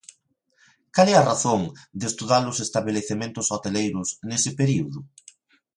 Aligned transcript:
Cal 0.95 1.07
é 1.13 1.15
a 1.17 1.27
razón 1.31 1.61
de 1.99 2.05
estudar 2.11 2.43
os 2.51 2.57
estabelecementos 2.65 3.49
hoteleiros 3.53 4.07
nese 4.29 4.51
período? 4.59 4.99